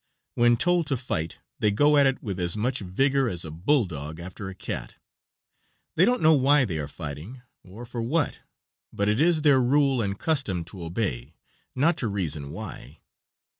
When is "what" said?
8.01-8.39